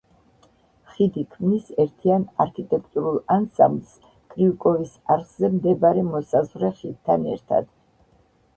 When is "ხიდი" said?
0.93-1.23